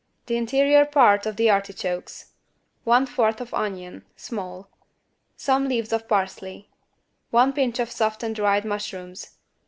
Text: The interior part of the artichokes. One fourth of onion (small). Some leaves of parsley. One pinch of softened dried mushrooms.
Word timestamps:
The 0.25 0.35
interior 0.35 0.83
part 0.85 1.27
of 1.27 1.35
the 1.35 1.51
artichokes. 1.51 2.31
One 2.85 3.05
fourth 3.05 3.39
of 3.39 3.53
onion 3.53 4.03
(small). 4.15 4.67
Some 5.37 5.67
leaves 5.67 5.93
of 5.93 6.07
parsley. 6.07 6.71
One 7.29 7.53
pinch 7.53 7.77
of 7.77 7.91
softened 7.91 8.35
dried 8.37 8.65
mushrooms. 8.65 9.35